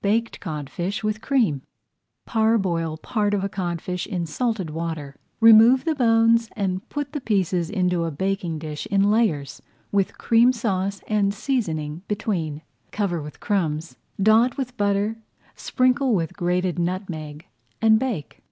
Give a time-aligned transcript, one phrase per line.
[0.00, 1.62] BAKED CODFISH WITH CREAM
[2.24, 5.16] Parboil part of a codfish in salted water.
[5.40, 9.60] Remove the bones and put the pieces into a baking dish in layers
[9.90, 12.62] with Cream Sauce and seasoning between.
[12.92, 15.16] Cover with crumbs, dot with butter,
[15.56, 17.48] sprinkle with grated nutmeg,
[17.82, 18.44] and bake.